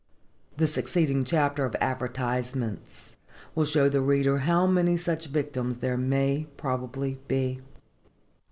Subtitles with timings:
[0.57, 3.13] The succeeding chapter of advertisements
[3.53, 7.61] will show the reader how many such victims there may probably be.